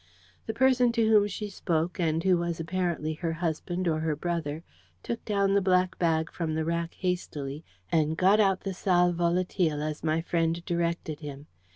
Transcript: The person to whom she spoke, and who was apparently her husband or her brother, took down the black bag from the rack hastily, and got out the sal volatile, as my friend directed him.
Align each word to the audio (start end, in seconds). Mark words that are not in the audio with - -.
The 0.47 0.53
person 0.55 0.91
to 0.93 1.07
whom 1.07 1.27
she 1.27 1.47
spoke, 1.47 1.99
and 1.99 2.23
who 2.23 2.39
was 2.39 2.59
apparently 2.59 3.13
her 3.13 3.33
husband 3.33 3.87
or 3.87 3.99
her 3.99 4.15
brother, 4.15 4.63
took 5.03 5.23
down 5.25 5.53
the 5.53 5.61
black 5.61 5.99
bag 5.99 6.31
from 6.31 6.55
the 6.55 6.65
rack 6.65 6.95
hastily, 6.95 7.63
and 7.91 8.17
got 8.17 8.39
out 8.39 8.61
the 8.61 8.73
sal 8.73 9.13
volatile, 9.13 9.83
as 9.83 10.03
my 10.03 10.19
friend 10.19 10.65
directed 10.65 11.19
him. 11.19 11.45